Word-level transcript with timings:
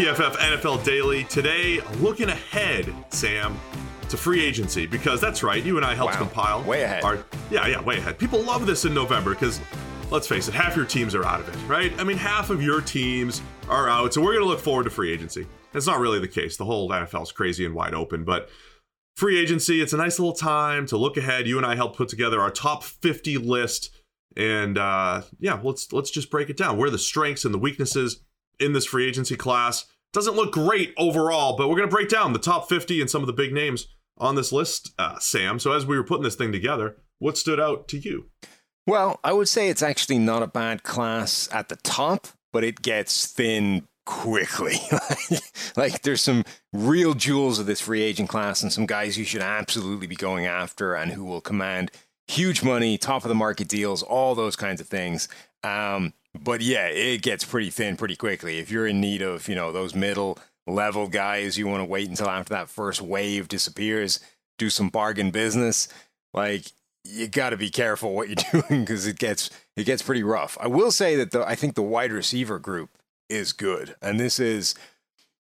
PFF 0.00 0.36
NFL 0.36 0.82
Daily. 0.82 1.24
Today, 1.24 1.78
looking 1.98 2.30
ahead, 2.30 2.90
Sam, 3.10 3.54
to 4.08 4.16
free 4.16 4.42
agency 4.42 4.86
because 4.86 5.20
that's 5.20 5.42
right. 5.42 5.62
You 5.62 5.76
and 5.76 5.84
I 5.84 5.94
helped 5.94 6.14
Wow. 6.14 6.20
compile. 6.20 6.62
Way 6.62 6.84
ahead. 6.84 7.04
Our, 7.04 7.22
yeah, 7.50 7.66
yeah, 7.66 7.82
way 7.82 7.98
ahead. 7.98 8.18
People 8.18 8.40
love 8.42 8.64
this 8.64 8.86
in 8.86 8.94
November 8.94 9.34
because, 9.34 9.60
let's 10.10 10.26
face 10.26 10.48
it, 10.48 10.54
half 10.54 10.74
your 10.74 10.86
teams 10.86 11.14
are 11.14 11.26
out 11.26 11.40
of 11.40 11.50
it, 11.50 11.68
right? 11.68 11.92
I 12.00 12.04
mean, 12.04 12.16
half 12.16 12.48
of 12.48 12.62
your 12.62 12.80
teams 12.80 13.42
are 13.68 13.90
out. 13.90 14.14
So 14.14 14.22
we're 14.22 14.32
going 14.32 14.42
to 14.42 14.48
look 14.48 14.60
forward 14.60 14.84
to 14.84 14.90
free 14.90 15.12
agency. 15.12 15.46
It's 15.74 15.86
not 15.86 16.00
really 16.00 16.18
the 16.18 16.28
case. 16.28 16.56
The 16.56 16.64
whole 16.64 16.88
NFL 16.88 17.24
is 17.24 17.32
crazy 17.32 17.66
and 17.66 17.74
wide 17.74 17.92
open, 17.92 18.24
but 18.24 18.48
free 19.16 19.38
agency, 19.38 19.82
it's 19.82 19.92
a 19.92 19.98
nice 19.98 20.18
little 20.18 20.32
time 20.34 20.86
to 20.86 20.96
look 20.96 21.18
ahead. 21.18 21.46
You 21.46 21.58
and 21.58 21.66
I 21.66 21.74
helped 21.74 21.98
put 21.98 22.08
together 22.08 22.40
our 22.40 22.50
top 22.50 22.84
50 22.84 23.36
list. 23.36 23.94
And 24.34 24.78
uh, 24.78 25.24
yeah, 25.38 25.60
let's 25.62 25.92
let's 25.92 26.10
just 26.10 26.30
break 26.30 26.48
it 26.48 26.56
down. 26.56 26.78
Where 26.78 26.88
are 26.88 26.90
the 26.90 26.96
strengths 26.98 27.44
and 27.44 27.52
the 27.52 27.58
weaknesses 27.58 28.22
in 28.60 28.72
this 28.72 28.86
free 28.86 29.06
agency 29.06 29.36
class? 29.36 29.86
Doesn't 30.12 30.34
look 30.34 30.52
great 30.52 30.92
overall, 30.96 31.56
but 31.56 31.68
we're 31.68 31.76
going 31.76 31.88
to 31.88 31.94
break 31.94 32.08
down 32.08 32.32
the 32.32 32.38
top 32.38 32.68
50 32.68 33.00
and 33.00 33.08
some 33.08 33.22
of 33.22 33.26
the 33.26 33.32
big 33.32 33.52
names 33.52 33.86
on 34.18 34.34
this 34.34 34.52
list, 34.52 34.92
uh, 34.98 35.18
Sam. 35.18 35.58
So 35.58 35.72
as 35.72 35.86
we 35.86 35.96
were 35.96 36.04
putting 36.04 36.24
this 36.24 36.34
thing 36.34 36.52
together, 36.52 36.96
what 37.18 37.38
stood 37.38 37.60
out 37.60 37.88
to 37.88 37.98
you? 37.98 38.26
Well, 38.86 39.20
I 39.22 39.32
would 39.32 39.48
say 39.48 39.68
it's 39.68 39.82
actually 39.82 40.18
not 40.18 40.42
a 40.42 40.48
bad 40.48 40.82
class 40.82 41.48
at 41.52 41.68
the 41.68 41.76
top, 41.76 42.26
but 42.52 42.64
it 42.64 42.82
gets 42.82 43.26
thin 43.26 43.86
quickly. 44.04 44.76
like 45.76 46.02
there's 46.02 46.20
some 46.20 46.44
real 46.72 47.14
jewels 47.14 47.58
of 47.58 47.66
this 47.66 47.80
free 47.80 48.02
agent 48.02 48.28
class 48.28 48.62
and 48.62 48.72
some 48.72 48.86
guys 48.86 49.16
you 49.16 49.24
should 49.24 49.42
absolutely 49.42 50.06
be 50.06 50.16
going 50.16 50.46
after 50.46 50.94
and 50.94 51.12
who 51.12 51.24
will 51.24 51.40
command 51.40 51.90
huge 52.26 52.62
money, 52.62 52.96
top 52.96 53.24
of 53.24 53.28
the 53.28 53.34
market 53.34 53.68
deals, 53.68 54.02
all 54.02 54.34
those 54.34 54.56
kinds 54.56 54.80
of 54.80 54.88
things. 54.88 55.28
Um, 55.62 56.12
but 56.38 56.60
yeah, 56.60 56.86
it 56.86 57.22
gets 57.22 57.44
pretty 57.44 57.70
thin 57.70 57.96
pretty 57.96 58.16
quickly. 58.16 58.58
If 58.58 58.70
you're 58.70 58.86
in 58.86 59.00
need 59.00 59.22
of, 59.22 59.48
you 59.48 59.54
know, 59.54 59.72
those 59.72 59.94
middle 59.94 60.38
level 60.66 61.08
guys, 61.08 61.58
you 61.58 61.66
want 61.66 61.80
to 61.80 61.88
wait 61.88 62.08
until 62.08 62.28
after 62.28 62.54
that 62.54 62.68
first 62.68 63.00
wave 63.00 63.48
disappears, 63.48 64.20
do 64.58 64.70
some 64.70 64.88
bargain 64.88 65.30
business. 65.30 65.88
Like 66.32 66.66
you 67.04 67.28
got 67.28 67.50
to 67.50 67.56
be 67.56 67.70
careful 67.70 68.14
what 68.14 68.28
you're 68.28 68.62
doing 68.68 68.84
because 68.84 69.06
it 69.06 69.18
gets 69.18 69.50
it 69.76 69.84
gets 69.84 70.02
pretty 70.02 70.22
rough. 70.22 70.56
I 70.60 70.68
will 70.68 70.90
say 70.90 71.16
that 71.16 71.30
the 71.32 71.46
I 71.46 71.54
think 71.54 71.74
the 71.74 71.82
wide 71.82 72.12
receiver 72.12 72.58
group 72.58 72.90
is 73.28 73.52
good, 73.52 73.96
and 74.02 74.18
this 74.18 74.38
is. 74.38 74.74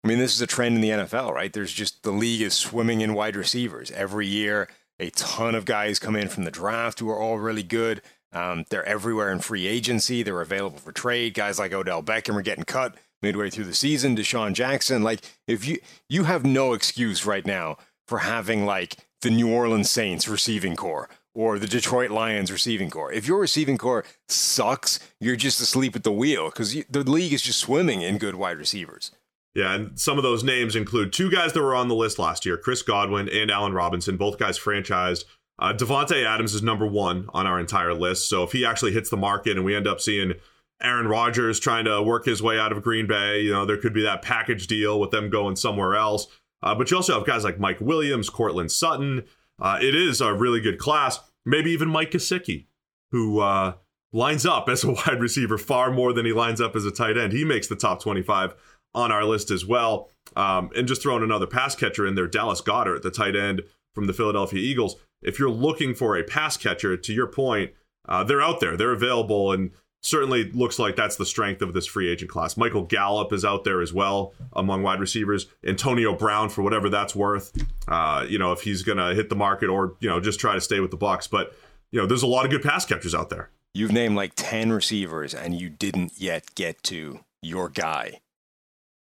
I 0.05 0.09
mean, 0.09 0.17
this 0.19 0.35
is 0.35 0.41
a 0.41 0.47
trend 0.47 0.75
in 0.75 0.81
the 0.81 0.89
NFL, 0.89 1.31
right? 1.31 1.53
There's 1.53 1.71
just 1.71 2.03
the 2.03 2.11
league 2.11 2.41
is 2.41 2.53
swimming 2.53 2.99
in 2.99 3.13
wide 3.13 3.37
receivers 3.37 3.89
every 3.91 4.27
year. 4.27 4.67
A 4.99 5.09
ton 5.11 5.55
of 5.55 5.63
guys 5.63 5.97
come 5.97 6.17
in 6.17 6.27
from 6.27 6.43
the 6.43 6.51
draft 6.51 6.99
who 6.99 7.09
are 7.09 7.17
all 7.17 7.39
really 7.39 7.63
good. 7.63 8.01
Um, 8.33 8.65
they're 8.69 8.85
everywhere 8.85 9.31
in 9.31 9.39
free 9.39 9.67
agency. 9.67 10.23
They're 10.23 10.41
available 10.41 10.79
for 10.79 10.91
trade. 10.91 11.33
Guys 11.33 11.59
like 11.59 11.73
Odell 11.73 12.03
Beckham 12.03 12.35
are 12.35 12.41
getting 12.41 12.63
cut 12.63 12.95
midway 13.21 13.49
through 13.49 13.65
the 13.65 13.73
season. 13.73 14.15
DeSean 14.15 14.53
Jackson, 14.53 15.03
like 15.03 15.21
if 15.47 15.65
you 15.65 15.79
you 16.09 16.23
have 16.25 16.45
no 16.45 16.73
excuse 16.73 17.25
right 17.25 17.45
now 17.45 17.77
for 18.07 18.19
having 18.19 18.65
like 18.65 18.97
the 19.21 19.29
New 19.29 19.51
Orleans 19.51 19.89
Saints 19.89 20.27
receiving 20.27 20.75
corps 20.75 21.09
or 21.35 21.57
the 21.57 21.67
Detroit 21.67 22.11
Lions 22.11 22.51
receiving 22.51 22.89
corps. 22.89 23.11
If 23.11 23.27
your 23.27 23.39
receiving 23.39 23.77
corps 23.77 24.05
sucks, 24.27 24.99
you're 25.19 25.35
just 25.35 25.61
asleep 25.61 25.95
at 25.95 26.03
the 26.03 26.11
wheel 26.11 26.49
because 26.49 26.75
the 26.89 27.03
league 27.03 27.33
is 27.33 27.41
just 27.41 27.59
swimming 27.59 28.01
in 28.01 28.17
good 28.17 28.35
wide 28.35 28.57
receivers. 28.57 29.11
Yeah, 29.55 29.73
and 29.73 29.99
some 29.99 30.17
of 30.17 30.23
those 30.23 30.43
names 30.43 30.75
include 30.75 31.13
two 31.13 31.29
guys 31.29 31.53
that 31.53 31.61
were 31.61 31.75
on 31.75 31.87
the 31.87 31.95
list 31.95 32.17
last 32.17 32.45
year 32.45 32.57
Chris 32.57 32.81
Godwin 32.81 33.29
and 33.29 33.51
Allen 33.51 33.73
Robinson, 33.73 34.17
both 34.17 34.37
guys 34.37 34.57
franchised. 34.57 35.25
Uh, 35.59 35.73
Davante 35.73 36.25
Adams 36.25 36.53
is 36.53 36.63
number 36.63 36.85
one 36.85 37.27
on 37.33 37.45
our 37.45 37.59
entire 37.59 37.93
list. 37.93 38.27
So 38.27 38.43
if 38.43 38.51
he 38.51 38.65
actually 38.65 38.91
hits 38.91 39.09
the 39.09 39.17
market 39.17 39.55
and 39.55 39.65
we 39.65 39.75
end 39.75 39.87
up 39.87 40.01
seeing 40.01 40.33
Aaron 40.81 41.07
Rodgers 41.07 41.59
trying 41.59 41.85
to 41.85 42.01
work 42.01 42.25
his 42.25 42.41
way 42.41 42.59
out 42.59 42.71
of 42.71 42.81
Green 42.81 43.07
Bay, 43.07 43.41
you 43.41 43.51
know, 43.51 43.65
there 43.65 43.77
could 43.77 43.93
be 43.93 44.03
that 44.03 44.21
package 44.21 44.67
deal 44.67 44.99
with 44.99 45.11
them 45.11 45.29
going 45.29 45.55
somewhere 45.55 45.95
else. 45.95 46.27
Uh, 46.61 46.73
but 46.73 46.89
you 46.89 46.97
also 46.97 47.13
have 47.13 47.27
guys 47.27 47.43
like 47.43 47.59
Mike 47.59 47.79
Williams, 47.79 48.29
Courtland 48.29 48.71
Sutton. 48.71 49.23
Uh, 49.59 49.77
it 49.81 49.95
is 49.95 50.21
a 50.21 50.33
really 50.33 50.59
good 50.59 50.79
class. 50.79 51.19
Maybe 51.45 51.71
even 51.71 51.89
Mike 51.89 52.11
Gesicki, 52.11 52.65
who 53.11 53.39
uh, 53.39 53.73
lines 54.11 54.45
up 54.45 54.67
as 54.69 54.83
a 54.83 54.91
wide 54.91 55.21
receiver 55.21 55.57
far 55.57 55.91
more 55.91 56.13
than 56.13 56.25
he 56.25 56.33
lines 56.33 56.61
up 56.61 56.75
as 56.75 56.85
a 56.85 56.91
tight 56.91 57.17
end. 57.17 57.33
He 57.33 57.45
makes 57.45 57.67
the 57.67 57.75
top 57.75 58.01
25 58.01 58.55
on 58.95 59.11
our 59.11 59.25
list 59.25 59.51
as 59.51 59.65
well. 59.65 60.09
Um, 60.35 60.71
and 60.75 60.87
just 60.87 61.01
throwing 61.01 61.23
another 61.23 61.47
pass 61.47 61.75
catcher 61.75 62.07
in 62.07 62.15
there, 62.15 62.27
Dallas 62.27 62.61
Goedert, 62.61 63.01
the 63.01 63.11
tight 63.11 63.35
end 63.35 63.61
from 63.93 64.07
the 64.07 64.13
Philadelphia 64.13 64.59
Eagles. 64.59 64.95
If 65.23 65.39
you're 65.39 65.49
looking 65.49 65.93
for 65.93 66.17
a 66.17 66.23
pass 66.23 66.57
catcher, 66.57 66.95
to 66.97 67.13
your 67.13 67.27
point, 67.27 67.71
uh, 68.07 68.23
they're 68.23 68.41
out 68.41 68.59
there, 68.59 68.75
they're 68.75 68.91
available, 68.91 69.51
and 69.51 69.71
certainly 70.01 70.51
looks 70.51 70.77
like 70.77 70.95
that's 70.95 71.15
the 71.15 71.25
strength 71.25 71.61
of 71.61 71.73
this 71.73 71.85
free 71.87 72.09
agent 72.09 72.29
class. 72.29 72.57
Michael 72.57 72.83
Gallup 72.83 73.31
is 73.31 73.45
out 73.45 73.63
there 73.63 73.81
as 73.81 73.93
well 73.93 74.33
among 74.51 74.83
wide 74.83 74.99
receivers. 74.99 75.47
Antonio 75.65 76.13
Brown, 76.13 76.49
for 76.49 76.61
whatever 76.61 76.89
that's 76.89 77.15
worth, 77.15 77.53
uh, 77.87 78.25
you 78.27 78.37
know, 78.37 78.51
if 78.51 78.61
he's 78.61 78.83
going 78.83 78.97
to 78.97 79.15
hit 79.15 79.29
the 79.29 79.35
market 79.35 79.69
or 79.69 79.95
you 79.99 80.09
know 80.09 80.19
just 80.19 80.39
try 80.39 80.53
to 80.53 80.61
stay 80.61 80.79
with 80.79 80.91
the 80.91 80.97
Bucs. 80.97 81.29
But 81.29 81.55
you 81.91 81.99
know, 81.99 82.05
there's 82.05 82.23
a 82.23 82.27
lot 82.27 82.45
of 82.45 82.51
good 82.51 82.61
pass 82.63 82.85
catchers 82.85 83.15
out 83.15 83.29
there. 83.29 83.49
You've 83.73 83.91
named 83.91 84.15
like 84.15 84.33
10 84.35 84.71
receivers 84.71 85.33
and 85.33 85.59
you 85.59 85.69
didn't 85.69 86.13
yet 86.17 86.53
get 86.53 86.83
to 86.83 87.21
your 87.41 87.69
guy. 87.69 88.19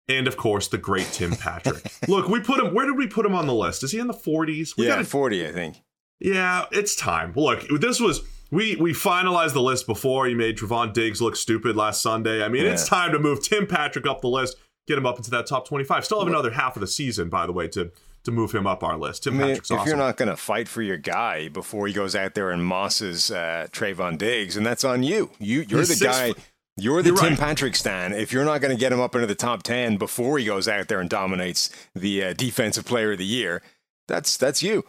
And 0.09 0.27
of 0.27 0.37
course, 0.37 0.67
the 0.67 0.77
great 0.77 1.07
Tim 1.07 1.31
Patrick. 1.35 1.85
Look, 2.07 2.27
we 2.29 2.39
put 2.39 2.59
him. 2.59 2.73
Where 2.73 2.85
did 2.85 2.97
we 2.97 3.07
put 3.07 3.25
him 3.25 3.35
on 3.35 3.45
the 3.45 3.53
list? 3.53 3.83
Is 3.83 3.91
he 3.91 3.99
in 3.99 4.07
the 4.07 4.13
40s? 4.13 4.77
We 4.77 4.85
yeah, 4.85 4.95
gotta- 4.95 5.05
40, 5.05 5.47
I 5.47 5.51
think. 5.51 5.81
Yeah, 6.19 6.65
it's 6.71 6.95
time. 6.95 7.33
Look, 7.35 7.65
this 7.79 7.99
was 7.99 8.21
we 8.51 8.75
we 8.77 8.93
finalized 8.93 9.53
the 9.53 9.61
list 9.61 9.85
before 9.87 10.27
you 10.27 10.35
made 10.35 10.57
Trevon 10.57 10.93
Diggs 10.93 11.21
look 11.21 11.35
stupid 11.35 11.75
last 11.75 12.01
Sunday. 12.01 12.43
I 12.43 12.47
mean, 12.49 12.65
Yeah. 12.65 12.71
it's 12.73 12.87
time 12.87 13.11
to 13.11 13.19
move 13.19 13.43
Tim 13.43 13.67
Patrick 13.67 14.07
up 14.07 14.21
the 14.21 14.29
list, 14.29 14.57
get 14.87 14.97
him 14.97 15.05
up 15.05 15.17
into 15.17 15.29
that 15.31 15.45
top 15.47 15.67
25. 15.67 16.05
Still 16.05 16.19
have 16.19 16.27
another 16.27 16.51
half 16.51 16.75
of 16.75 16.79
the 16.81 16.87
season, 16.87 17.29
by 17.29 17.45
the 17.45 17.51
way, 17.53 17.67
to 17.69 17.91
to 18.23 18.31
move 18.31 18.51
him 18.53 18.65
up 18.67 18.83
our 18.83 18.97
list. 18.97 19.23
Tim 19.23 19.35
I 19.35 19.37
mean, 19.37 19.47
Patrick's 19.49 19.71
if 19.71 19.77
awesome. 19.77 19.87
you're 19.89 19.97
not 19.97 20.17
going 20.17 20.27
to 20.29 20.35
fight 20.35 20.67
for 20.67 20.81
your 20.81 20.97
guy 20.97 21.47
before 21.49 21.87
he 21.87 21.93
goes 21.93 22.13
out 22.15 22.33
there 22.35 22.49
and 22.51 22.65
mosses 22.65 23.31
uh, 23.31 23.67
Trevon 23.71 24.17
Diggs, 24.17 24.57
and 24.57 24.65
that's 24.65 24.83
on 24.83 25.03
you. 25.03 25.29
You 25.39 25.65
you're 25.67 25.79
He's 25.79 25.99
the 25.99 26.05
guy. 26.05 26.27
foot- 26.29 26.39
You're 26.79 27.01
the 27.01 27.09
You're 27.09 27.17
Tim 27.17 27.29
right. 27.29 27.39
Patrick 27.39 27.75
stan. 27.75 28.13
If 28.13 28.31
you're 28.33 28.43
not 28.45 28.59
going 28.61 28.75
to 28.75 28.79
get 28.79 28.91
him 28.91 28.99
up 28.99 29.15
into 29.15 29.27
the 29.27 29.35
top 29.35 29.63
ten 29.63 29.97
before 29.97 30.37
he 30.39 30.45
goes 30.45 30.67
out 30.67 30.87
there 30.89 30.99
and 30.99 31.09
dominates 31.09 31.69
the 31.95 32.23
uh, 32.25 32.33
defensive 32.33 32.85
player 32.85 33.13
of 33.13 33.17
the 33.17 33.25
year, 33.25 33.61
that's 34.07 34.35
that's 34.35 34.61
you. 34.63 34.83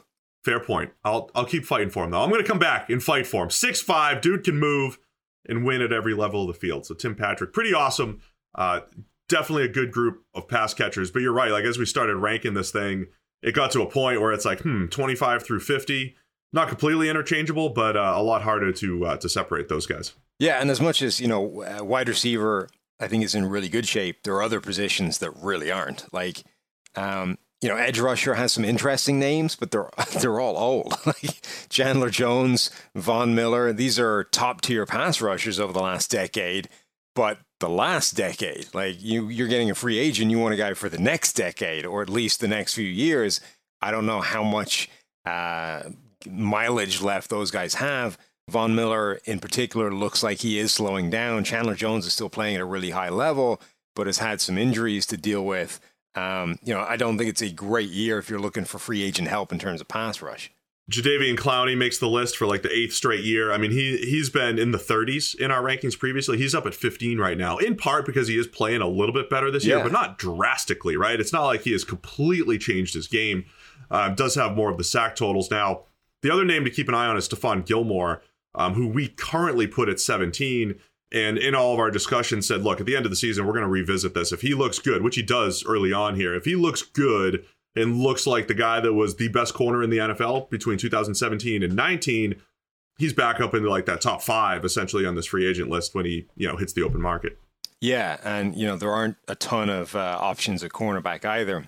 Fair 0.44 0.60
point. 0.60 0.92
I'll 1.04 1.30
I'll 1.34 1.44
keep 1.44 1.64
fighting 1.64 1.90
for 1.90 2.04
him 2.04 2.10
though. 2.10 2.22
I'm 2.22 2.30
to 2.30 2.44
come 2.44 2.58
back 2.58 2.88
and 2.88 3.02
fight 3.02 3.26
for 3.26 3.42
him. 3.42 3.50
Six 3.50 3.80
five, 3.80 4.20
dude 4.20 4.44
can 4.44 4.58
move 4.58 4.98
and 5.48 5.64
win 5.64 5.82
at 5.82 5.92
every 5.92 6.14
level 6.14 6.42
of 6.42 6.48
the 6.48 6.54
field. 6.54 6.86
So 6.86 6.94
Tim 6.94 7.14
Patrick, 7.14 7.52
pretty 7.52 7.74
awesome. 7.74 8.20
Uh, 8.54 8.80
definitely 9.28 9.64
a 9.64 9.68
good 9.68 9.90
group 9.90 10.22
of 10.34 10.48
pass 10.48 10.74
catchers. 10.74 11.10
But 11.10 11.22
you're 11.22 11.32
right. 11.32 11.50
Like 11.50 11.64
as 11.64 11.78
we 11.78 11.86
started 11.86 12.16
ranking 12.16 12.54
this 12.54 12.70
thing, 12.70 13.06
it 13.42 13.54
got 13.54 13.70
to 13.72 13.82
a 13.82 13.90
point 13.90 14.20
where 14.20 14.32
it's 14.32 14.44
like, 14.44 14.60
hmm, 14.60 14.86
25 14.86 15.44
through 15.44 15.60
50, 15.60 16.16
not 16.52 16.68
completely 16.68 17.08
interchangeable, 17.08 17.70
but 17.70 17.96
uh, 17.96 18.14
a 18.16 18.22
lot 18.22 18.42
harder 18.42 18.72
to 18.72 19.06
uh, 19.06 19.16
to 19.18 19.28
separate 19.28 19.68
those 19.68 19.86
guys. 19.86 20.14
Yeah, 20.38 20.60
and 20.60 20.70
as 20.70 20.80
much 20.80 21.02
as 21.02 21.20
you 21.20 21.28
know, 21.28 21.62
uh, 21.62 21.84
wide 21.84 22.08
receiver, 22.08 22.68
I 23.00 23.08
think 23.08 23.24
is 23.24 23.34
in 23.34 23.46
really 23.46 23.68
good 23.68 23.86
shape. 23.86 24.22
There 24.22 24.34
are 24.34 24.42
other 24.42 24.60
positions 24.60 25.18
that 25.18 25.30
really 25.36 25.70
aren't. 25.70 26.12
Like, 26.12 26.42
um, 26.94 27.38
you 27.60 27.68
know, 27.68 27.76
edge 27.76 27.98
rusher 27.98 28.34
has 28.34 28.52
some 28.52 28.64
interesting 28.64 29.18
names, 29.18 29.56
but 29.56 29.70
they're 29.70 29.90
they're 30.20 30.40
all 30.40 30.56
old. 30.56 30.94
like 31.06 31.40
Chandler 31.68 32.10
Jones, 32.10 32.70
Von 32.94 33.34
Miller. 33.34 33.72
These 33.72 33.98
are 33.98 34.24
top 34.24 34.60
tier 34.60 34.86
pass 34.86 35.20
rushers 35.20 35.58
over 35.58 35.72
the 35.72 35.82
last 35.82 36.10
decade. 36.10 36.68
But 37.14 37.38
the 37.58 37.68
last 37.68 38.12
decade, 38.12 38.68
like 38.72 39.02
you, 39.02 39.28
you're 39.28 39.48
getting 39.48 39.70
a 39.70 39.74
free 39.74 39.98
agent. 39.98 40.30
You 40.30 40.38
want 40.38 40.54
a 40.54 40.56
guy 40.56 40.74
for 40.74 40.88
the 40.88 40.98
next 40.98 41.32
decade, 41.32 41.84
or 41.84 42.00
at 42.00 42.08
least 42.08 42.40
the 42.40 42.46
next 42.46 42.74
few 42.74 42.86
years. 42.86 43.40
I 43.80 43.90
don't 43.90 44.06
know 44.06 44.20
how 44.20 44.44
much 44.44 44.88
uh, 45.24 45.82
mileage 46.30 47.02
left 47.02 47.28
those 47.30 47.50
guys 47.50 47.74
have. 47.74 48.18
Von 48.48 48.74
Miller, 48.74 49.20
in 49.24 49.40
particular, 49.40 49.92
looks 49.92 50.22
like 50.22 50.38
he 50.38 50.58
is 50.58 50.72
slowing 50.72 51.10
down. 51.10 51.44
Chandler 51.44 51.74
Jones 51.74 52.06
is 52.06 52.12
still 52.12 52.30
playing 52.30 52.54
at 52.54 52.62
a 52.62 52.64
really 52.64 52.90
high 52.90 53.10
level, 53.10 53.60
but 53.96 54.06
has 54.06 54.18
had 54.18 54.40
some 54.40 54.56
injuries 54.56 55.04
to 55.06 55.16
deal 55.16 55.44
with. 55.44 55.80
Um, 56.18 56.58
you 56.64 56.74
know, 56.74 56.80
I 56.80 56.96
don't 56.96 57.16
think 57.16 57.30
it's 57.30 57.42
a 57.42 57.50
great 57.50 57.90
year 57.90 58.18
if 58.18 58.28
you're 58.28 58.40
looking 58.40 58.64
for 58.64 58.78
free 58.78 59.02
agent 59.02 59.28
help 59.28 59.52
in 59.52 59.58
terms 59.58 59.80
of 59.80 59.88
pass 59.88 60.20
rush. 60.20 60.50
Jadeveon 60.90 61.36
Clowney 61.36 61.76
makes 61.76 61.98
the 61.98 62.08
list 62.08 62.36
for 62.36 62.46
like 62.46 62.62
the 62.62 62.74
eighth 62.74 62.94
straight 62.94 63.22
year. 63.22 63.52
I 63.52 63.58
mean, 63.58 63.70
he 63.70 63.98
he's 63.98 64.30
been 64.30 64.58
in 64.58 64.70
the 64.70 64.78
30s 64.78 65.38
in 65.38 65.50
our 65.50 65.62
rankings 65.62 65.98
previously. 65.98 66.38
He's 66.38 66.54
up 66.54 66.64
at 66.64 66.74
15 66.74 67.18
right 67.18 67.36
now, 67.36 67.58
in 67.58 67.76
part 67.76 68.06
because 68.06 68.26
he 68.26 68.38
is 68.38 68.46
playing 68.46 68.80
a 68.80 68.88
little 68.88 69.12
bit 69.12 69.28
better 69.28 69.50
this 69.50 69.66
year, 69.66 69.82
but 69.82 69.92
not 69.92 70.18
drastically, 70.18 70.96
right? 70.96 71.20
It's 71.20 71.32
not 71.32 71.44
like 71.44 71.62
he 71.62 71.72
has 71.72 71.84
completely 71.84 72.56
changed 72.56 72.94
his 72.94 73.06
game. 73.06 73.44
Uh, 73.90 74.08
does 74.10 74.34
have 74.34 74.56
more 74.56 74.70
of 74.70 74.78
the 74.78 74.84
sack 74.84 75.14
totals 75.14 75.50
now. 75.50 75.82
The 76.22 76.30
other 76.30 76.44
name 76.44 76.64
to 76.64 76.70
keep 76.70 76.88
an 76.88 76.94
eye 76.94 77.06
on 77.06 77.18
is 77.18 77.28
Stephon 77.28 77.66
Gilmore, 77.66 78.22
um, 78.54 78.72
who 78.74 78.88
we 78.88 79.08
currently 79.08 79.66
put 79.66 79.90
at 79.90 80.00
17. 80.00 80.78
And 81.12 81.38
in 81.38 81.54
all 81.54 81.72
of 81.72 81.78
our 81.78 81.90
discussions, 81.90 82.46
said, 82.46 82.62
look, 82.62 82.80
at 82.80 82.86
the 82.86 82.94
end 82.94 83.06
of 83.06 83.10
the 83.10 83.16
season, 83.16 83.46
we're 83.46 83.54
going 83.54 83.62
to 83.62 83.68
revisit 83.68 84.12
this. 84.12 84.32
If 84.32 84.42
he 84.42 84.54
looks 84.54 84.78
good, 84.78 85.02
which 85.02 85.16
he 85.16 85.22
does 85.22 85.64
early 85.66 85.92
on 85.92 86.16
here, 86.16 86.34
if 86.34 86.44
he 86.44 86.54
looks 86.54 86.82
good 86.82 87.44
and 87.74 87.96
looks 87.96 88.26
like 88.26 88.46
the 88.46 88.54
guy 88.54 88.80
that 88.80 88.92
was 88.92 89.16
the 89.16 89.28
best 89.28 89.54
corner 89.54 89.82
in 89.82 89.90
the 89.90 89.98
NFL 89.98 90.50
between 90.50 90.76
2017 90.76 91.62
and 91.62 91.74
19, 91.74 92.34
he's 92.98 93.12
back 93.12 93.40
up 93.40 93.54
into 93.54 93.70
like 93.70 93.86
that 93.86 94.00
top 94.00 94.20
five 94.20 94.64
essentially 94.64 95.06
on 95.06 95.14
this 95.14 95.26
free 95.26 95.46
agent 95.46 95.70
list 95.70 95.94
when 95.94 96.04
he 96.04 96.26
you 96.36 96.46
know 96.46 96.56
hits 96.56 96.72
the 96.74 96.82
open 96.82 97.00
market. 97.00 97.38
Yeah, 97.80 98.18
and 98.24 98.56
you 98.56 98.66
know 98.66 98.76
there 98.76 98.92
aren't 98.92 99.16
a 99.28 99.34
ton 99.34 99.70
of 99.70 99.94
uh, 99.96 100.18
options 100.20 100.62
at 100.62 100.72
cornerback 100.72 101.24
either. 101.24 101.66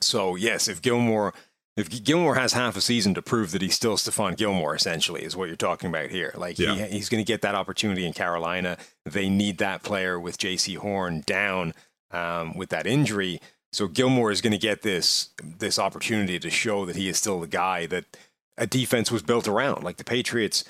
So 0.00 0.36
yes, 0.36 0.68
if 0.68 0.80
Gilmore 0.80 1.34
if 1.80 2.04
Gilmore 2.04 2.36
has 2.36 2.52
half 2.52 2.76
a 2.76 2.80
season 2.80 3.14
to 3.14 3.22
prove 3.22 3.50
that 3.52 3.62
he's 3.62 3.74
still 3.74 3.96
Stephon 3.96 4.36
Gilmore, 4.36 4.74
essentially, 4.74 5.22
is 5.22 5.36
what 5.36 5.48
you're 5.48 5.56
talking 5.56 5.88
about 5.88 6.10
here. 6.10 6.32
Like 6.36 6.58
yeah. 6.58 6.74
he, 6.74 6.96
he's 6.96 7.08
going 7.08 7.22
to 7.22 7.26
get 7.26 7.42
that 7.42 7.54
opportunity 7.54 8.06
in 8.06 8.12
Carolina. 8.12 8.76
They 9.04 9.28
need 9.28 9.58
that 9.58 9.82
player 9.82 10.20
with 10.20 10.38
Jaycee 10.38 10.76
Horn 10.76 11.22
down 11.26 11.74
um, 12.10 12.56
with 12.56 12.68
that 12.68 12.86
injury. 12.86 13.40
So 13.72 13.86
Gilmore 13.86 14.30
is 14.30 14.40
going 14.40 14.52
to 14.52 14.58
get 14.58 14.82
this 14.82 15.30
this 15.42 15.78
opportunity 15.78 16.38
to 16.38 16.50
show 16.50 16.84
that 16.86 16.96
he 16.96 17.08
is 17.08 17.18
still 17.18 17.40
the 17.40 17.46
guy 17.46 17.86
that 17.86 18.04
a 18.56 18.66
defense 18.66 19.10
was 19.10 19.22
built 19.22 19.48
around. 19.48 19.82
Like 19.82 19.96
the 19.96 20.04
Patriots 20.04 20.64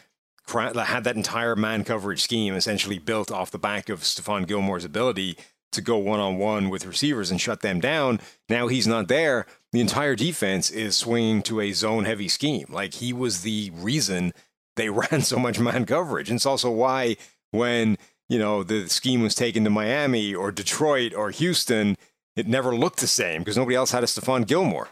had 0.48 1.04
that 1.04 1.16
entire 1.16 1.56
man 1.56 1.84
coverage 1.84 2.22
scheme 2.22 2.54
essentially 2.54 2.98
built 2.98 3.30
off 3.30 3.50
the 3.50 3.58
back 3.58 3.88
of 3.88 4.00
Stephon 4.00 4.46
Gilmore's 4.46 4.84
ability 4.84 5.36
to 5.72 5.80
go 5.80 5.96
one 5.96 6.20
on 6.20 6.38
one 6.38 6.68
with 6.68 6.86
receivers 6.86 7.30
and 7.30 7.40
shut 7.40 7.60
them 7.60 7.80
down. 7.80 8.20
Now 8.48 8.68
he's 8.68 8.86
not 8.86 9.08
there. 9.08 9.46
The 9.72 9.80
entire 9.80 10.16
defense 10.16 10.70
is 10.70 10.96
swinging 10.96 11.42
to 11.44 11.60
a 11.60 11.72
zone 11.72 12.04
heavy 12.04 12.28
scheme. 12.28 12.66
Like 12.68 12.94
he 12.94 13.12
was 13.12 13.42
the 13.42 13.70
reason 13.74 14.32
they 14.76 14.88
ran 14.90 15.22
so 15.22 15.38
much 15.38 15.58
man 15.58 15.86
coverage. 15.86 16.28
And 16.28 16.36
it's 16.36 16.46
also 16.46 16.70
why 16.70 17.16
when, 17.50 17.98
you 18.28 18.38
know, 18.38 18.62
the 18.62 18.88
scheme 18.88 19.22
was 19.22 19.34
taken 19.34 19.64
to 19.64 19.70
Miami 19.70 20.34
or 20.34 20.52
Detroit 20.52 21.14
or 21.14 21.30
Houston, 21.30 21.96
it 22.36 22.46
never 22.46 22.74
looked 22.74 23.00
the 23.00 23.06
same 23.06 23.42
because 23.42 23.56
nobody 23.56 23.76
else 23.76 23.90
had 23.90 24.04
a 24.04 24.06
Stephon 24.06 24.46
Gilmore. 24.46 24.88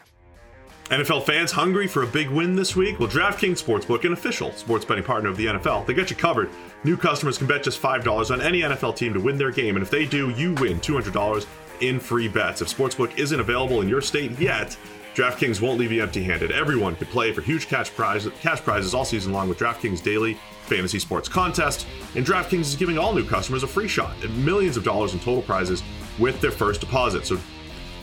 NFL 0.89 1.23
fans 1.23 1.51
hungry 1.51 1.87
for 1.87 2.01
a 2.01 2.07
big 2.07 2.29
win 2.29 2.55
this 2.55 2.75
week? 2.75 2.99
Well, 2.99 3.07
DraftKings 3.07 3.63
Sportsbook, 3.63 4.05
an 4.05 4.13
official 4.13 4.51
sports 4.53 4.83
betting 4.85 5.03
partner 5.03 5.29
of 5.29 5.37
the 5.37 5.45
NFL, 5.45 5.85
they 5.85 5.93
got 5.93 6.09
you 6.09 6.15
covered. 6.15 6.49
New 6.83 6.97
customers 6.97 7.37
can 7.37 7.45
bet 7.45 7.61
just 7.61 7.79
$5 7.79 8.31
on 8.31 8.41
any 8.41 8.61
NFL 8.61 8.95
team 8.95 9.13
to 9.13 9.19
win 9.19 9.37
their 9.37 9.51
game, 9.51 9.75
and 9.75 9.83
if 9.83 9.91
they 9.91 10.07
do, 10.07 10.31
you 10.31 10.55
win 10.55 10.79
$200 10.79 11.45
in 11.81 11.99
free 11.99 12.27
bets. 12.27 12.63
If 12.63 12.75
Sportsbook 12.75 13.15
isn't 13.19 13.39
available 13.39 13.81
in 13.81 13.87
your 13.87 14.01
state 14.01 14.31
yet, 14.39 14.75
DraftKings 15.13 15.61
won't 15.61 15.79
leave 15.79 15.91
you 15.91 16.01
empty-handed. 16.01 16.51
Everyone 16.51 16.95
can 16.95 17.05
play 17.05 17.33
for 17.33 17.41
huge 17.41 17.67
cash 17.67 17.91
prizes, 17.91 18.33
cash 18.41 18.61
prizes 18.61 18.95
all 18.95 19.05
season 19.05 19.31
long 19.31 19.47
with 19.47 19.59
DraftKings 19.59 20.01
Daily 20.01 20.39
Fantasy 20.63 20.97
Sports 20.97 21.29
Contest, 21.29 21.85
and 22.15 22.25
DraftKings 22.25 22.61
is 22.61 22.75
giving 22.75 22.97
all 22.97 23.13
new 23.13 23.27
customers 23.27 23.61
a 23.61 23.67
free 23.67 23.87
shot 23.87 24.15
at 24.23 24.31
millions 24.31 24.75
of 24.75 24.83
dollars 24.83 25.13
in 25.13 25.19
total 25.19 25.43
prizes 25.43 25.83
with 26.17 26.41
their 26.41 26.49
first 26.49 26.81
deposit. 26.81 27.27
So 27.27 27.37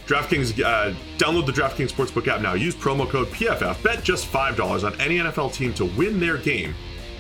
DraftKings, 0.07 0.63
uh, 0.63 0.95
download 1.19 1.47
the 1.47 1.53
DraftKings 1.53 1.93
Sportsbook 1.93 2.29
app 2.29 2.41
now. 2.41 2.55
Use 2.55 2.77
promo 2.77 3.09
code 3.09 3.29
PFF. 3.29 3.83
Bet 3.83 4.05
just 4.05 4.27
$5 4.27 4.85
on 4.85 5.01
any 5.01 5.19
NFL 5.19 5.53
team 5.53 5.75
to 5.75 5.85
win 5.85 6.21
their 6.21 6.37
game 6.39 6.75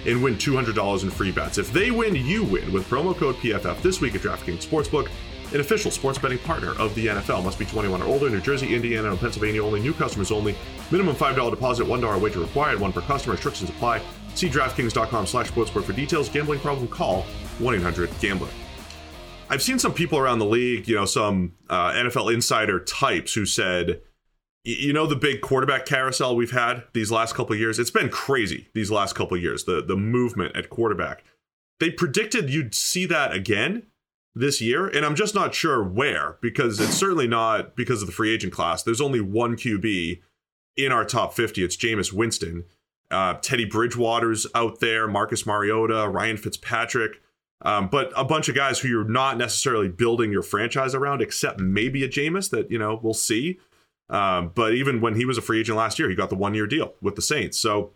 and 0.06 0.22
win 0.22 0.36
$200 0.36 1.02
in 1.02 1.10
free 1.10 1.32
bets. 1.32 1.58
If 1.58 1.72
they 1.72 1.90
win, 1.90 2.14
you 2.14 2.44
win 2.44 2.72
with 2.72 2.88
promo 2.88 3.14
code 3.16 3.34
PFF 3.36 3.82
this 3.82 4.00
week 4.00 4.14
at 4.14 4.20
DraftKings 4.20 4.64
Sportsbook, 4.64 5.08
an 5.52 5.60
official 5.60 5.90
sports 5.90 6.18
betting 6.18 6.38
partner 6.38 6.78
of 6.78 6.94
the 6.94 7.06
NFL. 7.06 7.42
Must 7.42 7.58
be 7.58 7.64
21 7.64 8.02
or 8.02 8.06
older. 8.06 8.30
New 8.30 8.40
Jersey, 8.40 8.72
Indiana, 8.72 9.10
and 9.10 9.18
Pennsylvania 9.18 9.64
only. 9.64 9.80
New 9.80 9.92
customers 9.92 10.30
only. 10.30 10.54
Minimum 10.92 11.16
$5 11.16 11.50
deposit, 11.50 11.86
$1 11.86 12.20
wager 12.20 12.40
required. 12.40 12.78
One 12.78 12.92
per 12.92 13.00
customer. 13.00 13.34
Restrictions 13.34 13.68
apply. 13.70 14.00
See 14.34 14.48
DraftKings.com 14.48 15.26
slash 15.26 15.50
sportsbook 15.50 15.84
for 15.84 15.92
details. 15.92 16.28
Gambling 16.28 16.60
problem? 16.60 16.86
Call 16.86 17.24
1-800-GAMBLER. 17.58 18.65
I've 19.48 19.62
seen 19.62 19.78
some 19.78 19.94
people 19.94 20.18
around 20.18 20.40
the 20.40 20.46
league, 20.46 20.88
you 20.88 20.96
know, 20.96 21.04
some 21.04 21.54
uh, 21.70 21.92
NFL 21.92 22.32
insider 22.32 22.80
types 22.80 23.34
who 23.34 23.46
said, 23.46 24.00
you 24.64 24.92
know, 24.92 25.06
the 25.06 25.16
big 25.16 25.40
quarterback 25.40 25.86
carousel 25.86 26.34
we've 26.34 26.50
had 26.50 26.82
these 26.92 27.12
last 27.12 27.34
couple 27.34 27.54
years. 27.54 27.78
It's 27.78 27.90
been 27.90 28.08
crazy 28.08 28.68
these 28.74 28.90
last 28.90 29.14
couple 29.14 29.36
years. 29.36 29.64
The 29.64 29.80
the 29.80 29.96
movement 29.96 30.56
at 30.56 30.70
quarterback. 30.70 31.22
They 31.78 31.90
predicted 31.90 32.50
you'd 32.50 32.74
see 32.74 33.06
that 33.06 33.32
again 33.32 33.84
this 34.34 34.60
year, 34.60 34.88
and 34.88 35.06
I'm 35.06 35.14
just 35.14 35.34
not 35.34 35.54
sure 35.54 35.82
where 35.84 36.36
because 36.40 36.80
it's 36.80 36.94
certainly 36.94 37.28
not 37.28 37.76
because 37.76 38.02
of 38.02 38.06
the 38.06 38.12
free 38.12 38.34
agent 38.34 38.52
class. 38.52 38.82
There's 38.82 39.00
only 39.00 39.20
one 39.20 39.56
QB 39.56 40.20
in 40.76 40.92
our 40.92 41.04
top 41.04 41.32
50. 41.34 41.62
It's 41.62 41.76
Jameis 41.76 42.12
Winston. 42.12 42.64
Uh, 43.10 43.34
Teddy 43.34 43.64
Bridgewater's 43.64 44.48
out 44.54 44.80
there, 44.80 45.06
Marcus 45.06 45.46
Mariota, 45.46 46.08
Ryan 46.08 46.36
Fitzpatrick. 46.36 47.20
Um, 47.62 47.88
but 47.88 48.12
a 48.14 48.24
bunch 48.24 48.48
of 48.48 48.54
guys 48.54 48.78
who 48.78 48.88
you're 48.88 49.04
not 49.04 49.38
necessarily 49.38 49.88
building 49.88 50.30
your 50.30 50.42
franchise 50.42 50.94
around, 50.94 51.22
except 51.22 51.58
maybe 51.58 52.04
a 52.04 52.08
Jameis 52.08 52.50
that, 52.50 52.70
you 52.70 52.78
know, 52.78 53.00
we'll 53.02 53.14
see. 53.14 53.58
Um, 54.08 54.52
but 54.54 54.74
even 54.74 55.00
when 55.00 55.14
he 55.14 55.24
was 55.24 55.38
a 55.38 55.42
free 55.42 55.60
agent 55.60 55.78
last 55.78 55.98
year, 55.98 56.08
he 56.08 56.14
got 56.14 56.30
the 56.30 56.36
one 56.36 56.54
year 56.54 56.66
deal 56.66 56.94
with 57.00 57.16
the 57.16 57.22
Saints. 57.22 57.58
So 57.58 57.92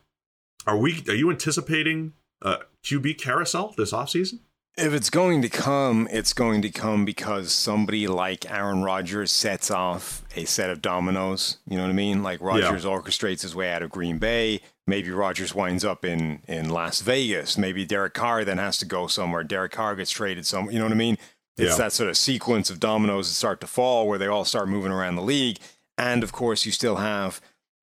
are 0.66 0.76
we 0.76 1.04
are 1.08 1.14
you 1.14 1.30
anticipating 1.30 2.14
a 2.42 2.58
QB 2.84 3.18
carousel 3.18 3.74
this 3.76 3.92
offseason? 3.92 4.40
If 4.76 4.94
it's 4.94 5.10
going 5.10 5.42
to 5.42 5.48
come, 5.48 6.08
it's 6.10 6.32
going 6.32 6.62
to 6.62 6.70
come 6.70 7.04
because 7.04 7.52
somebody 7.52 8.06
like 8.06 8.50
Aaron 8.50 8.82
Rodgers 8.82 9.30
sets 9.30 9.70
off 9.70 10.24
a 10.36 10.44
set 10.44 10.70
of 10.70 10.80
dominoes. 10.80 11.58
You 11.68 11.76
know 11.76 11.82
what 11.82 11.90
I 11.90 11.94
mean? 11.94 12.22
Like 12.22 12.40
Rodgers 12.40 12.84
yeah. 12.84 12.90
orchestrates 12.90 13.42
his 13.42 13.54
way 13.54 13.72
out 13.72 13.82
of 13.82 13.90
Green 13.90 14.18
Bay. 14.18 14.60
Maybe 14.90 15.10
Rodgers 15.10 15.54
winds 15.54 15.84
up 15.84 16.04
in 16.04 16.42
in 16.46 16.68
Las 16.68 17.00
Vegas. 17.00 17.56
Maybe 17.56 17.86
Derek 17.86 18.12
Carr 18.12 18.44
then 18.44 18.58
has 18.58 18.76
to 18.78 18.84
go 18.84 19.06
somewhere. 19.06 19.42
Derek 19.42 19.72
Carr 19.72 19.96
gets 19.96 20.10
traded 20.10 20.44
somewhere. 20.44 20.72
You 20.72 20.78
know 20.78 20.84
what 20.84 20.92
I 20.92 20.96
mean? 20.96 21.16
It's 21.56 21.72
yeah. 21.72 21.84
that 21.84 21.92
sort 21.92 22.10
of 22.10 22.16
sequence 22.16 22.68
of 22.68 22.80
dominoes 22.80 23.28
that 23.28 23.34
start 23.34 23.60
to 23.62 23.66
fall 23.66 24.06
where 24.06 24.18
they 24.18 24.26
all 24.26 24.44
start 24.44 24.68
moving 24.68 24.92
around 24.92 25.16
the 25.16 25.22
league. 25.22 25.58
And 25.96 26.22
of 26.22 26.32
course, 26.32 26.66
you 26.66 26.72
still 26.72 26.96
have 26.96 27.40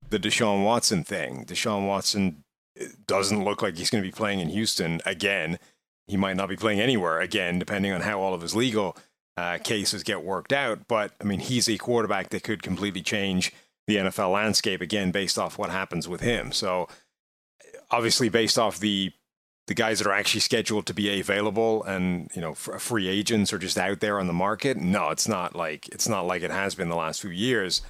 the 0.10 0.20
Deshaun 0.20 0.64
Watson 0.64 1.04
thing. 1.04 1.46
Deshaun 1.46 1.88
Watson 1.88 2.44
eh, 2.80 2.88
doesn't 3.06 3.44
look 3.44 3.62
like 3.62 3.78
he's 3.78 3.90
going 3.90 4.04
to 4.04 4.08
be 4.08 4.16
playing 4.16 4.40
in 4.40 4.50
Houston 4.50 5.02
again 5.06 5.60
he 6.08 6.18
might 6.18 6.38
not 6.38 6.50
be 6.50 6.56
playing 6.56 6.80
anywhere 6.80 7.20
again, 7.20 7.60
depending 7.60 7.92
on 7.92 8.02
how 8.02 8.22
all 8.22 8.34
of 8.34 8.42
his 8.42 8.56
legal 8.56 8.98
uh, 9.36 9.58
cases 9.64 10.04
get 10.04 10.24
worked 10.24 10.54
out. 10.54 10.88
But 10.88 11.12
I 11.22 11.26
mean, 11.26 11.40
he's 11.40 11.68
a 11.68 11.78
quarterback 11.78 12.30
that 12.30 12.44
could 12.44 12.64
completely 12.64 13.02
change 13.02 13.54
the 13.88 13.96
NFL 13.96 14.34
landscape 14.34 14.82
again 14.82 15.12
based 15.12 15.40
off 15.40 15.58
what 15.58 15.70
happens 15.70 16.08
with 16.08 16.22
him. 16.22 16.52
So 16.52 16.88
obviously, 17.90 18.30
based 18.30 18.60
off 18.60 18.80
the 18.80 19.12
the 19.68 19.74
guys 19.74 20.00
that 20.00 20.08
are 20.08 20.14
actually 20.14 20.40
scheduled 20.40 20.86
to 20.86 20.94
be 20.94 21.20
available 21.20 21.84
and 21.84 22.32
you 22.34 22.42
know 22.42 22.54
free 22.54 23.08
agents 23.08 23.52
are 23.52 23.58
just 23.58 23.78
out 23.78 24.00
there 24.00 24.20
on 24.20 24.28
the 24.28 24.34
market. 24.34 24.78
No, 24.78 25.10
it's 25.10 25.28
not 25.28 25.56
like 25.56 25.88
it's 25.90 26.08
not 26.08 26.26
like 26.26 26.42
it 26.42 26.52
has 26.52 26.76
been 26.76 26.90
the 26.90 26.96
last 26.96 27.22
few 27.22 27.32
years. 27.32 27.82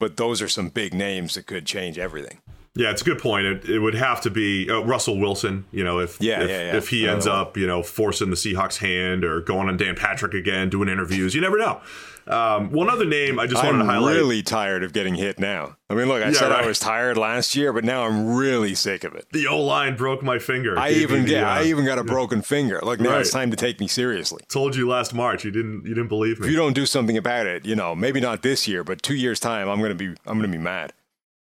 But 0.00 0.16
those 0.16 0.40
are 0.40 0.48
some 0.48 0.68
big 0.68 0.94
names 0.94 1.34
that 1.34 1.46
could 1.46 1.66
change 1.66 1.98
everything. 1.98 2.40
Yeah, 2.78 2.92
it's 2.92 3.02
a 3.02 3.04
good 3.04 3.18
point. 3.18 3.44
It, 3.44 3.68
it 3.68 3.80
would 3.80 3.94
have 3.94 4.20
to 4.20 4.30
be 4.30 4.70
uh, 4.70 4.78
Russell 4.82 5.18
Wilson. 5.18 5.64
You 5.72 5.82
know, 5.82 5.98
if 5.98 6.20
yeah, 6.20 6.42
if, 6.42 6.48
yeah, 6.48 6.60
yeah. 6.60 6.76
if 6.76 6.88
he 6.90 7.08
ends 7.08 7.26
up, 7.26 7.56
you 7.56 7.66
know, 7.66 7.82
forcing 7.82 8.30
the 8.30 8.36
Seahawks' 8.36 8.76
hand 8.76 9.24
or 9.24 9.40
going 9.40 9.68
on 9.68 9.76
Dan 9.76 9.96
Patrick 9.96 10.32
again, 10.32 10.70
doing 10.70 10.88
interviews, 10.88 11.34
you 11.34 11.40
never 11.40 11.58
know. 11.58 11.80
Um, 12.28 12.70
one 12.70 12.88
other 12.88 13.06
name 13.06 13.40
I 13.40 13.46
just 13.46 13.64
wanted 13.64 13.80
I'm 13.80 13.86
to 13.86 13.92
highlight. 13.92 14.12
I'm 14.12 14.22
really 14.22 14.42
tired 14.42 14.84
of 14.84 14.92
getting 14.92 15.16
hit 15.16 15.40
now. 15.40 15.76
I 15.90 15.94
mean, 15.94 16.06
look, 16.06 16.22
I 16.22 16.26
yeah, 16.26 16.34
said 16.34 16.50
right. 16.50 16.62
I 16.62 16.66
was 16.68 16.78
tired 16.78 17.16
last 17.16 17.56
year, 17.56 17.72
but 17.72 17.84
now 17.84 18.04
I'm 18.04 18.36
really 18.36 18.76
sick 18.76 19.02
of 19.02 19.14
it. 19.14 19.26
The 19.32 19.48
O 19.48 19.60
line 19.60 19.96
broke 19.96 20.22
my 20.22 20.38
finger. 20.38 20.78
I 20.78 20.90
even 20.90 21.26
yeah, 21.26 21.50
uh, 21.50 21.60
I 21.60 21.64
even 21.64 21.84
got 21.84 21.98
a 21.98 22.04
broken 22.04 22.42
finger. 22.42 22.80
Look, 22.84 23.00
now 23.00 23.10
right. 23.10 23.22
it's 23.22 23.32
time 23.32 23.50
to 23.50 23.56
take 23.56 23.80
me 23.80 23.88
seriously. 23.88 24.42
Told 24.48 24.76
you 24.76 24.88
last 24.88 25.14
March, 25.14 25.44
you 25.44 25.50
didn't 25.50 25.84
you 25.84 25.94
didn't 25.94 26.08
believe 26.08 26.38
me. 26.38 26.46
If 26.46 26.52
you 26.52 26.56
don't 26.56 26.74
do 26.74 26.86
something 26.86 27.16
about 27.16 27.46
it, 27.46 27.64
you 27.64 27.74
know, 27.74 27.96
maybe 27.96 28.20
not 28.20 28.42
this 28.42 28.68
year, 28.68 28.84
but 28.84 29.02
two 29.02 29.16
years 29.16 29.40
time, 29.40 29.68
I'm 29.68 29.80
gonna 29.80 29.96
be 29.96 30.14
I'm 30.26 30.38
gonna 30.38 30.46
be 30.46 30.58
mad. 30.58 30.92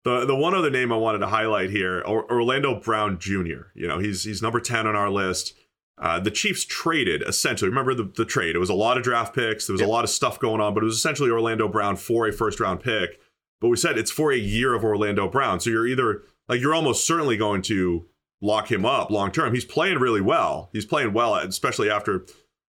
The 0.03 0.25
the 0.25 0.36
one 0.36 0.55
other 0.55 0.72
name 0.72 0.91
I 0.91 0.98
wanted 0.98 1.20
to 1.20 1.27
highlight 1.27 1.70
here, 1.70 2.01
Orlando 2.05 2.79
Brown 2.79 3.20
Jr. 3.20 3.70
You 3.75 3.88
know, 3.88 4.00
he's 4.00 4.24
he's 4.24 4.41
number 4.41 4.60
ten 4.60 4.88
on 4.88 4.96
our 4.96 5.10
list. 5.10 5.53
Uh, 6.01 6.20
the 6.20 6.31
Chiefs 6.31 6.65
traded 6.65 7.22
essentially. 7.22 7.70
Remember 7.70 7.93
the, 7.93 8.12
the 8.15 8.25
trade? 8.25 8.55
It 8.55 8.60
was 8.60 8.72
a 8.72 8.75
lot 8.75 8.98
of 8.98 9.03
draft 9.03 9.36
picks. 9.36 9.67
There 9.67 9.74
was 9.74 9.81
yep. 9.81 9.88
a 9.88 9.91
lot 9.91 10.03
of 10.03 10.10
stuff 10.10 10.39
going 10.39 10.60
on, 10.60 10.74
but 10.74 10.81
it 10.81 10.88
was 10.88 10.96
essentially 10.96 11.29
Orlando 11.29 11.67
Brown 11.67 11.96
for 11.96 12.27
a 12.27 12.34
first 12.34 12.60
round 12.60 12.79
pick. 12.79 13.20
But 13.60 13.70
we 13.70 13.77
said 13.77 14.00
it's 14.00 14.10
for 14.10 14.31
a 14.31 14.38
year 14.38 14.74
of 14.74 14.84
Orlando 14.84 15.29
Brown. 15.29 15.60
So 15.60 15.70
you're 15.70 15.88
either 15.88 16.24
like 16.50 16.60
you're 16.60 16.74
almost 16.74 17.05
certainly 17.05 17.38
going 17.38 17.62
to 17.63 18.08
lock 18.41 18.72
him 18.72 18.86
up 18.86 19.12
long 19.12 19.31
term. 19.31 19.53
He's 19.53 19.65
playing 19.65 20.00
really 20.00 20.22
well. 20.22 20.72
He's 20.74 20.88
playing 20.88 21.13
well, 21.13 21.36
especially 21.36 21.91
after 21.91 22.25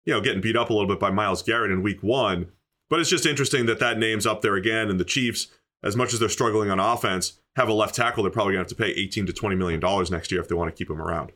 you 0.04 0.12
know 0.12 0.20
getting 0.20 0.40
beat 0.40 0.56
up 0.56 0.70
a 0.70 0.72
little 0.72 0.88
bit 0.88 0.98
by 0.98 1.12
Myles 1.12 1.44
Garrett 1.44 1.70
in 1.70 1.82
Week 1.82 2.02
One. 2.02 2.50
But 2.90 2.98
it's 2.98 3.08
just 3.08 3.24
interesting 3.24 3.66
that 3.66 3.78
that 3.78 3.98
name's 3.98 4.26
up 4.26 4.42
there 4.42 4.56
again, 4.56 4.90
and 4.90 4.98
the 4.98 5.04
Chiefs 5.04 5.46
as 5.82 5.96
much 5.96 6.12
as 6.12 6.20
they're 6.20 6.28
struggling 6.28 6.70
on 6.70 6.78
offense, 6.78 7.40
have 7.56 7.68
a 7.68 7.72
left 7.72 7.94
tackle 7.94 8.22
they're 8.22 8.32
probably 8.32 8.54
going 8.54 8.64
to 8.64 8.70
have 8.70 8.76
to 8.78 8.82
pay 8.82 9.00
18 9.00 9.26
to 9.26 9.32
20 9.32 9.56
million 9.56 9.80
dollars 9.80 10.10
next 10.10 10.30
year 10.30 10.40
if 10.40 10.48
they 10.48 10.54
want 10.54 10.74
to 10.74 10.76
keep 10.76 10.90
him 10.90 11.00
around. 11.00 11.32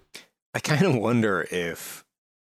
I 0.54 0.60
kind 0.60 0.82
of 0.86 0.96
wonder 0.96 1.46
if 1.50 2.04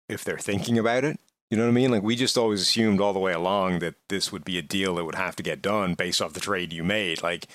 if 0.09 0.25
they're 0.25 0.39
thinking 0.39 0.79
about 0.79 1.05
it. 1.05 1.19
You 1.51 1.57
know 1.57 1.65
what 1.65 1.71
I 1.71 1.75
mean? 1.75 1.91
Like 1.91 2.03
we 2.03 2.17
just 2.17 2.39
always 2.39 2.63
assumed 2.63 3.01
all 3.01 3.13
the 3.13 3.19
way 3.19 3.33
along 3.33 3.81
that 3.81 3.97
this 4.09 4.31
would 4.31 4.45
be 4.45 4.57
a 4.57 4.63
deal 4.63 4.95
that 4.95 5.05
would 5.05 5.17
have 5.17 5.37
to 5.37 5.43
get 5.43 5.61
done 5.61 5.95
based 5.95 6.23
off 6.23 6.33
the 6.33 6.41
trade 6.41 6.73
you 6.73 6.85
made. 6.85 7.23
Like, 7.23 7.47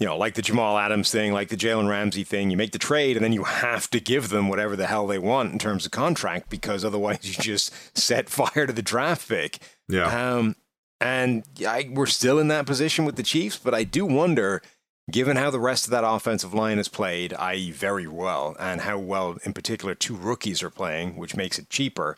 you 0.00 0.06
know, 0.06 0.16
like 0.16 0.34
the 0.34 0.42
Jamal 0.42 0.76
Adams 0.76 1.10
thing, 1.10 1.32
like 1.32 1.48
the 1.48 1.56
Jalen 1.56 1.88
Ramsey 1.88 2.24
thing. 2.24 2.50
You 2.50 2.56
make 2.56 2.72
the 2.72 2.78
trade 2.78 3.16
and 3.16 3.24
then 3.24 3.32
you 3.32 3.44
have 3.44 3.88
to 3.90 4.00
give 4.00 4.28
them 4.28 4.48
whatever 4.48 4.74
the 4.74 4.86
hell 4.86 5.06
they 5.06 5.18
want 5.18 5.52
in 5.52 5.58
terms 5.58 5.86
of 5.86 5.92
contract 5.92 6.50
because 6.50 6.84
otherwise 6.84 7.20
you 7.22 7.42
just 7.42 7.72
set 7.96 8.28
fire 8.28 8.66
to 8.66 8.72
the 8.72 8.82
draft 8.82 9.28
pick. 9.28 9.58
Yeah. 9.88 10.36
Um, 10.36 10.56
and 11.00 11.44
I, 11.66 11.88
we're 11.92 12.06
still 12.06 12.38
in 12.38 12.48
that 12.48 12.66
position 12.66 13.04
with 13.04 13.16
the 13.16 13.22
Chiefs, 13.22 13.56
but 13.56 13.74
I 13.74 13.84
do 13.84 14.04
wonder, 14.04 14.62
given 15.10 15.36
how 15.36 15.50
the 15.50 15.60
rest 15.60 15.84
of 15.84 15.90
that 15.92 16.06
offensive 16.06 16.54
line 16.54 16.76
has 16.78 16.88
played, 16.88 17.34
i.e., 17.34 17.70
very 17.70 18.06
well, 18.06 18.56
and 18.58 18.80
how 18.80 18.98
well, 18.98 19.38
in 19.44 19.52
particular, 19.52 19.94
two 19.94 20.16
rookies 20.16 20.62
are 20.62 20.70
playing, 20.70 21.16
which 21.16 21.36
makes 21.36 21.58
it 21.58 21.70
cheaper. 21.70 22.16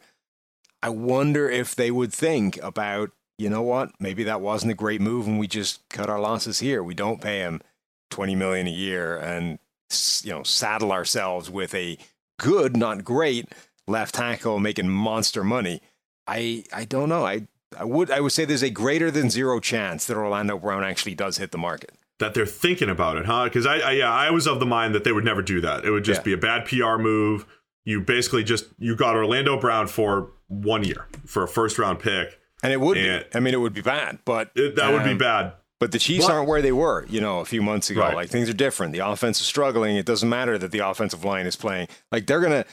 I 0.82 0.88
wonder 0.88 1.48
if 1.48 1.74
they 1.74 1.90
would 1.90 2.12
think 2.12 2.56
about, 2.62 3.10
you 3.38 3.50
know 3.50 3.62
what, 3.62 3.92
maybe 4.00 4.24
that 4.24 4.40
wasn't 4.40 4.72
a 4.72 4.76
great 4.76 5.00
move 5.00 5.26
and 5.26 5.38
we 5.38 5.46
just 5.46 5.86
cut 5.90 6.08
our 6.08 6.20
losses 6.20 6.60
here. 6.60 6.82
We 6.82 6.94
don't 6.94 7.20
pay 7.20 7.40
him 7.40 7.60
20 8.10 8.34
million 8.34 8.66
a 8.66 8.70
year 8.70 9.16
and 9.16 9.58
you 10.22 10.32
know, 10.32 10.42
saddle 10.42 10.92
ourselves 10.92 11.50
with 11.50 11.74
a 11.74 11.98
good, 12.38 12.76
not 12.76 13.04
great 13.04 13.48
left 13.86 14.14
tackle 14.14 14.58
making 14.58 14.88
monster 14.88 15.44
money. 15.44 15.82
I 16.26 16.64
I 16.72 16.84
don't 16.84 17.08
know. 17.08 17.26
I 17.26 17.48
I 17.78 17.84
would 17.84 18.10
I 18.10 18.20
would 18.20 18.32
say 18.32 18.44
there's 18.44 18.62
a 18.62 18.70
greater 18.70 19.10
than 19.10 19.30
zero 19.30 19.60
chance 19.60 20.06
that 20.06 20.16
Orlando 20.16 20.58
Brown 20.58 20.84
actually 20.84 21.14
does 21.14 21.38
hit 21.38 21.52
the 21.52 21.58
market. 21.58 21.94
That 22.18 22.34
they're 22.34 22.46
thinking 22.46 22.90
about 22.90 23.16
it, 23.16 23.24
huh? 23.24 23.44
Because 23.44 23.64
I, 23.66 23.78
I 23.78 23.90
yeah, 23.92 24.12
I 24.12 24.30
was 24.30 24.46
of 24.46 24.60
the 24.60 24.66
mind 24.66 24.94
that 24.94 25.04
they 25.04 25.12
would 25.12 25.24
never 25.24 25.42
do 25.42 25.60
that. 25.62 25.84
It 25.84 25.90
would 25.90 26.04
just 26.04 26.20
yeah. 26.20 26.24
be 26.24 26.32
a 26.34 26.38
bad 26.38 26.66
PR 26.66 26.96
move. 26.96 27.46
You 27.84 28.00
basically 28.00 28.44
just 28.44 28.66
you 28.78 28.96
got 28.96 29.16
Orlando 29.16 29.58
Brown 29.58 29.86
for 29.86 30.30
one 30.48 30.84
year 30.84 31.06
for 31.24 31.44
a 31.44 31.48
first 31.48 31.78
round 31.78 32.00
pick. 32.00 32.38
And 32.62 32.72
it 32.72 32.80
would 32.80 32.98
and 32.98 33.24
be. 33.30 33.36
I 33.36 33.40
mean, 33.40 33.54
it 33.54 33.58
would 33.58 33.72
be 33.72 33.80
bad, 33.80 34.18
but 34.24 34.50
it, 34.54 34.76
that 34.76 34.86
um, 34.86 34.94
would 34.94 35.04
be 35.04 35.12
um, 35.12 35.18
bad. 35.18 35.52
But 35.78 35.92
the 35.92 35.98
Chiefs 35.98 36.28
aren't 36.28 36.46
where 36.46 36.60
they 36.60 36.72
were, 36.72 37.06
you 37.08 37.22
know, 37.22 37.40
a 37.40 37.46
few 37.46 37.62
months 37.62 37.88
ago. 37.88 38.02
Right. 38.02 38.14
Like 38.14 38.28
things 38.28 38.50
are 38.50 38.54
different. 38.54 38.92
The 38.92 38.98
offense 38.98 39.40
is 39.40 39.46
struggling. 39.46 39.96
It 39.96 40.04
doesn't 40.04 40.28
matter 40.28 40.58
that 40.58 40.72
the 40.72 40.80
offensive 40.80 41.24
line 41.24 41.46
is 41.46 41.56
playing. 41.56 41.88
Like 42.12 42.26
they're 42.26 42.42
gonna 42.42 42.66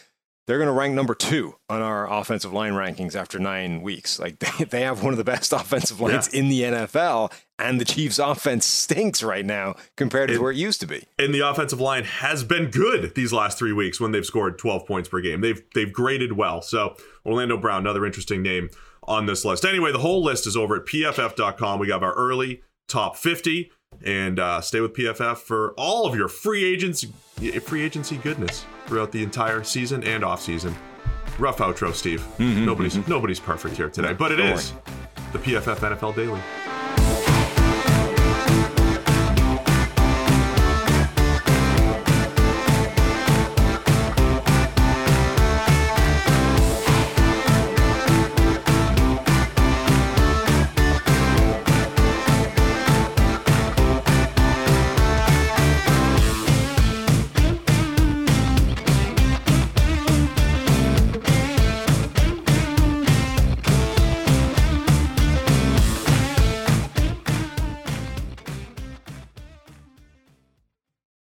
they're 0.47 0.57
gonna 0.57 0.73
rank 0.73 0.95
number 0.95 1.13
two 1.13 1.55
on 1.69 1.81
our 1.81 2.11
offensive 2.11 2.53
line 2.53 2.73
rankings 2.73 3.15
after 3.15 3.37
nine 3.37 3.81
weeks. 3.81 4.19
Like 4.19 4.39
they, 4.57 4.63
they 4.63 4.81
have 4.81 5.03
one 5.03 5.13
of 5.13 5.17
the 5.17 5.23
best 5.23 5.53
offensive 5.53 6.01
lines 6.01 6.29
yeah. 6.33 6.39
in 6.39 6.49
the 6.49 6.61
NFL, 6.61 7.31
and 7.59 7.79
the 7.79 7.85
Chiefs' 7.85 8.17
offense 8.17 8.65
stinks 8.65 9.21
right 9.21 9.45
now 9.45 9.75
compared 9.95 10.29
to 10.29 10.39
where 10.39 10.51
it 10.51 10.57
used 10.57 10.79
to 10.81 10.87
be. 10.87 11.03
And 11.19 11.33
the 11.33 11.47
offensive 11.47 11.79
line 11.79 12.05
has 12.05 12.43
been 12.43 12.71
good 12.71 13.13
these 13.13 13.31
last 13.31 13.59
three 13.59 13.73
weeks 13.73 13.99
when 13.99 14.11
they've 14.11 14.25
scored 14.25 14.57
12 14.57 14.87
points 14.87 15.09
per 15.09 15.21
game. 15.21 15.41
They've 15.41 15.61
they've 15.75 15.91
graded 15.91 16.33
well. 16.33 16.61
So 16.61 16.95
Orlando 17.25 17.57
Brown, 17.57 17.81
another 17.81 18.05
interesting 18.05 18.41
name 18.41 18.69
on 19.03 19.25
this 19.25 19.45
list. 19.45 19.65
Anyway, 19.65 19.91
the 19.91 19.99
whole 19.99 20.23
list 20.23 20.47
is 20.47 20.57
over 20.57 20.75
at 20.75 20.85
pff.com. 20.85 21.79
We 21.79 21.87
got 21.87 22.03
our 22.03 22.13
early 22.13 22.61
top 22.87 23.17
50 23.17 23.71
and 24.05 24.39
uh, 24.39 24.61
stay 24.61 24.79
with 24.81 24.93
PFF 24.93 25.37
for 25.37 25.73
all 25.77 26.05
of 26.05 26.15
your 26.15 26.27
free 26.27 26.63
agents, 26.63 27.05
free 27.63 27.83
agency 27.83 28.17
goodness 28.17 28.65
throughout 28.85 29.11
the 29.11 29.23
entire 29.23 29.63
season 29.63 30.03
and 30.03 30.23
off 30.23 30.41
season. 30.41 30.75
Rough 31.39 31.57
outro, 31.57 31.93
Steve. 31.93 32.21
Mm-hmm, 32.37 32.65
nobody's 32.65 32.95
mm-hmm. 32.95 33.09
nobody's 33.09 33.39
perfect 33.39 33.77
here 33.77 33.89
today, 33.89 34.13
but 34.13 34.31
it 34.31 34.37
Don't 34.37 34.47
is 34.47 34.73
worry. 34.73 34.81
the 35.33 35.39
PFF 35.39 35.77
NFL 35.77 36.15
Daily. 36.15 36.41